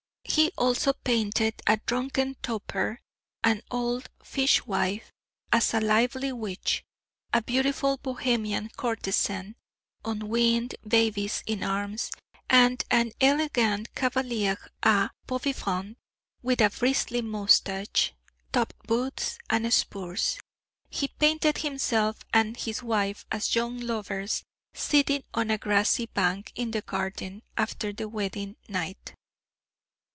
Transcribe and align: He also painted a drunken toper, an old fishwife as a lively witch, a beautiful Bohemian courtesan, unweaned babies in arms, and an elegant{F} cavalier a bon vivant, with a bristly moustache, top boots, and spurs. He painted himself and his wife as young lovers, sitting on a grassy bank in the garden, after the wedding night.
He 0.23 0.49
also 0.57 0.93
painted 0.93 1.61
a 1.67 1.75
drunken 1.85 2.35
toper, 2.41 3.01
an 3.43 3.61
old 3.69 4.09
fishwife 4.23 5.11
as 5.51 5.73
a 5.73 5.81
lively 5.81 6.31
witch, 6.31 6.85
a 7.33 7.41
beautiful 7.41 7.97
Bohemian 7.97 8.69
courtesan, 8.77 9.57
unweaned 10.05 10.75
babies 10.87 11.43
in 11.45 11.63
arms, 11.63 12.11
and 12.49 12.81
an 12.89 13.11
elegant{F} 13.19 13.93
cavalier 13.93 14.55
a 14.81 15.09
bon 15.27 15.39
vivant, 15.39 15.97
with 16.41 16.61
a 16.61 16.69
bristly 16.69 17.21
moustache, 17.21 18.13
top 18.53 18.73
boots, 18.87 19.37
and 19.49 19.71
spurs. 19.73 20.39
He 20.89 21.09
painted 21.09 21.57
himself 21.57 22.19
and 22.33 22.55
his 22.55 22.81
wife 22.81 23.25
as 23.33 23.53
young 23.53 23.81
lovers, 23.81 24.43
sitting 24.73 25.25
on 25.33 25.51
a 25.51 25.57
grassy 25.57 26.05
bank 26.05 26.53
in 26.55 26.71
the 26.71 26.81
garden, 26.81 27.43
after 27.57 27.91
the 27.91 28.07
wedding 28.07 28.55
night. 28.69 29.13